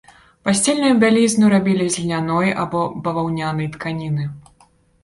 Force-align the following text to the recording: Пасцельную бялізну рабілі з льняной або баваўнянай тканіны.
Пасцельную 0.45 0.93
бялізну 1.03 1.51
рабілі 1.55 1.87
з 1.97 2.07
льняной 2.07 2.49
або 2.65 2.81
баваўнянай 3.05 3.73
тканіны. 3.79 4.31